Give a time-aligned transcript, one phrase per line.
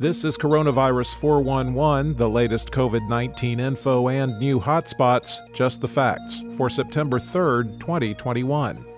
[0.00, 6.42] This is Coronavirus 411, the latest COVID 19 info and new hotspots, just the facts,
[6.56, 8.93] for September 3rd, 2021.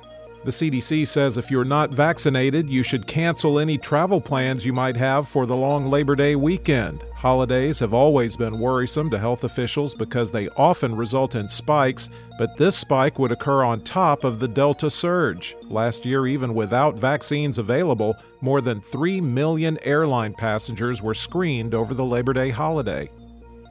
[0.47, 4.97] The CDC says if you're not vaccinated, you should cancel any travel plans you might
[4.97, 7.03] have for the long Labor Day weekend.
[7.17, 12.57] Holidays have always been worrisome to health officials because they often result in spikes, but
[12.57, 15.57] this spike would occur on top of the Delta surge.
[15.65, 21.93] Last year, even without vaccines available, more than 3 million airline passengers were screened over
[21.93, 23.11] the Labor Day holiday.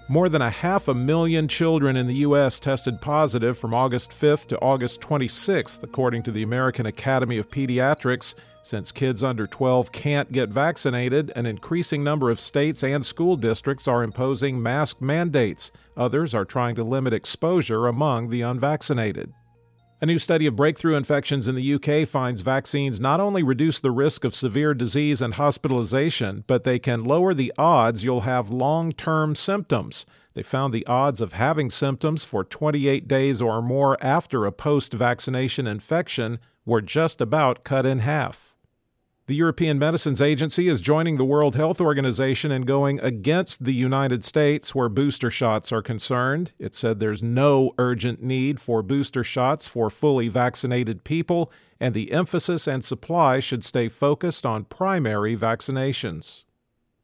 [0.07, 2.59] More than a half a million children in the U.S.
[2.59, 8.35] tested positive from August 5th to August 26th, according to the American Academy of Pediatrics.
[8.61, 13.87] Since kids under 12 can't get vaccinated, an increasing number of states and school districts
[13.87, 15.71] are imposing mask mandates.
[15.97, 19.33] Others are trying to limit exposure among the unvaccinated.
[20.01, 23.91] A new study of breakthrough infections in the UK finds vaccines not only reduce the
[23.91, 28.91] risk of severe disease and hospitalization, but they can lower the odds you'll have long
[28.91, 30.05] term symptoms.
[30.33, 34.93] They found the odds of having symptoms for 28 days or more after a post
[34.93, 38.44] vaccination infection were just about cut in half.
[39.27, 44.23] The European Medicines Agency is joining the World Health Organization in going against the United
[44.23, 46.51] States where booster shots are concerned.
[46.59, 52.11] It said there's no urgent need for booster shots for fully vaccinated people, and the
[52.11, 56.43] emphasis and supply should stay focused on primary vaccinations.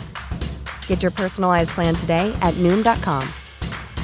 [0.85, 3.27] Get your personalized plan today at Noom.com.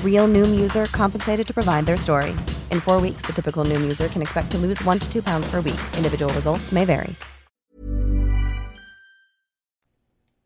[0.04, 2.32] Real Noom user compensated to provide their story.
[2.72, 5.50] In four weeks, the typical Noom user can expect to lose one to two pounds
[5.52, 5.80] per week.
[5.96, 7.16] Individual results may vary.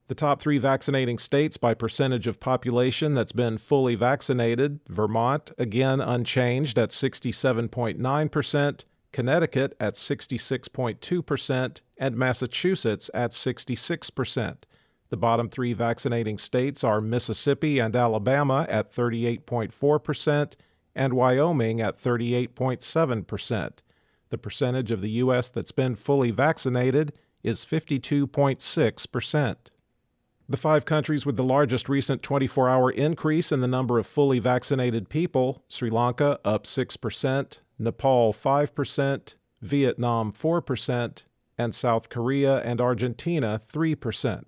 [0.08, 6.00] The top three vaccinating states by percentage of population that's been fully vaccinated Vermont, again
[6.00, 14.56] unchanged at 67.9%, Connecticut at 66.2%, and Massachusetts at 66%.
[15.12, 20.54] The bottom three vaccinating states are Mississippi and Alabama at 38.4%
[20.94, 23.70] and Wyoming at 38.7%.
[24.30, 25.50] The percentage of the U.S.
[25.50, 27.12] that's been fully vaccinated
[27.42, 29.56] is 52.6%.
[30.48, 34.38] The five countries with the largest recent 24 hour increase in the number of fully
[34.38, 41.22] vaccinated people Sri Lanka up 6%, Nepal 5%, Vietnam 4%,
[41.58, 44.44] and South Korea and Argentina 3%.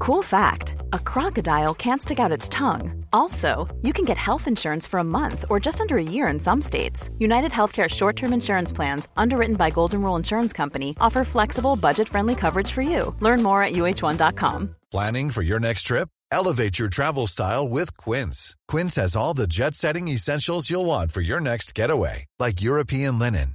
[0.00, 3.04] Cool fact a crocodile can't stick out its tongue.
[3.12, 6.40] Also, you can get health insurance for a month or just under a year in
[6.40, 7.08] some states.
[7.18, 12.08] United Healthcare short term insurance plans, underwritten by Golden Rule Insurance Company, offer flexible, budget
[12.08, 13.14] friendly coverage for you.
[13.20, 14.74] Learn more at uh1.com.
[14.90, 16.08] Planning for your next trip?
[16.32, 18.56] Elevate your travel style with Quince.
[18.66, 23.18] Quince has all the jet setting essentials you'll want for your next getaway, like European
[23.18, 23.54] linen,